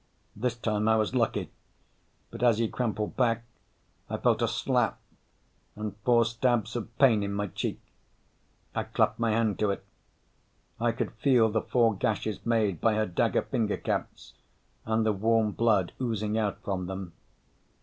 This 0.35 0.55
time 0.55 0.87
I 0.87 0.95
was 0.95 1.13
lucky. 1.13 1.51
But 2.31 2.41
as 2.41 2.57
he 2.57 2.67
crumpled 2.67 3.15
back, 3.15 3.43
I 4.09 4.17
felt 4.17 4.41
a 4.41 4.47
slap 4.47 4.99
and 5.75 5.95
four 5.97 6.25
stabs 6.25 6.75
of 6.75 6.97
pain 6.97 7.21
in 7.21 7.31
my 7.33 7.45
cheek. 7.45 7.79
I 8.73 8.81
clapped 8.83 9.19
my 9.19 9.29
hand 9.29 9.59
to 9.59 9.69
it. 9.69 9.85
I 10.79 10.91
could 10.91 11.11
feel 11.11 11.49
the 11.51 11.61
four 11.61 11.93
gashes 11.93 12.43
made 12.47 12.81
by 12.81 12.95
her 12.95 13.05
dagger 13.05 13.43
finger 13.43 13.77
caps, 13.77 14.33
and 14.87 15.05
the 15.05 15.13
warm 15.13 15.51
blood 15.51 15.91
oozing 16.01 16.35
out 16.35 16.63
from 16.63 16.87
them. 16.87 17.13